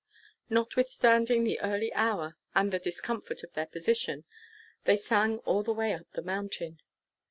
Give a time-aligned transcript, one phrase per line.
[0.49, 4.25] Notwithstanding the early hour, and the discomfort of their position,
[4.85, 6.79] they sang all the way up the mountain.